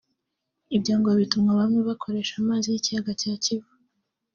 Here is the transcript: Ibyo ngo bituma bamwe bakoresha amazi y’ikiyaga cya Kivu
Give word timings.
Ibyo 0.75 0.93
ngo 0.99 1.09
bituma 1.19 1.51
bamwe 1.59 1.79
bakoresha 1.89 2.33
amazi 2.41 2.65
y’ikiyaga 2.69 3.11
cya 3.21 3.33
Kivu 3.43 3.71